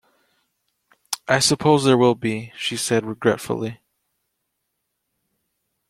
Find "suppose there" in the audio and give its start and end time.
1.37-1.95